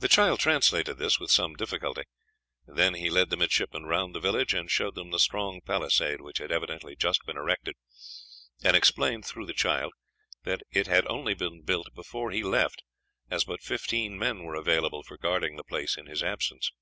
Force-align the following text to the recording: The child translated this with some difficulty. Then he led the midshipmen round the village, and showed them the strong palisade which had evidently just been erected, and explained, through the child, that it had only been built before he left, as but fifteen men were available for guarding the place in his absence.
The 0.00 0.08
child 0.08 0.40
translated 0.40 0.98
this 0.98 1.20
with 1.20 1.30
some 1.30 1.54
difficulty. 1.54 2.02
Then 2.66 2.94
he 2.94 3.08
led 3.08 3.30
the 3.30 3.36
midshipmen 3.36 3.84
round 3.86 4.16
the 4.16 4.20
village, 4.20 4.52
and 4.52 4.68
showed 4.68 4.96
them 4.96 5.12
the 5.12 5.20
strong 5.20 5.60
palisade 5.60 6.20
which 6.20 6.38
had 6.38 6.50
evidently 6.50 6.96
just 6.96 7.24
been 7.24 7.36
erected, 7.36 7.76
and 8.64 8.76
explained, 8.76 9.24
through 9.24 9.46
the 9.46 9.52
child, 9.54 9.92
that 10.42 10.62
it 10.72 10.88
had 10.88 11.06
only 11.06 11.34
been 11.34 11.62
built 11.62 11.94
before 11.94 12.32
he 12.32 12.42
left, 12.42 12.82
as 13.30 13.44
but 13.44 13.62
fifteen 13.62 14.18
men 14.18 14.42
were 14.42 14.56
available 14.56 15.04
for 15.04 15.16
guarding 15.16 15.54
the 15.54 15.62
place 15.62 15.96
in 15.96 16.06
his 16.06 16.24
absence. 16.24 16.72